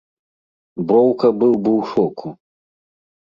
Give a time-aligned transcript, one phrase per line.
[0.91, 2.27] Броўка быў бы ў шоку.